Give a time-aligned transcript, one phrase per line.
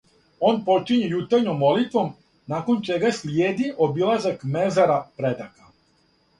[0.51, 2.09] Он почиње јутарњом молитвом,
[2.55, 5.73] након чега слиједи обилазак мезара предака.